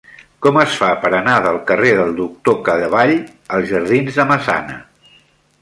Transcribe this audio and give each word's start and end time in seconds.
Com 0.43 0.55
es 0.61 0.77
fa 0.83 0.87
per 1.03 1.11
anar 1.17 1.35
del 1.43 1.59
carrer 1.67 1.91
del 2.01 2.17
Doctor 2.21 2.57
Cadevall 2.71 3.15
als 3.59 3.71
jardins 3.75 4.19
de 4.23 4.27
Massana? 4.33 4.81